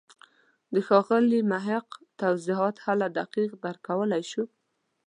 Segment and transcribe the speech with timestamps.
[0.73, 1.87] د ښاغلي محق
[2.19, 4.43] توضیحات هله دقیق درک کولای شو.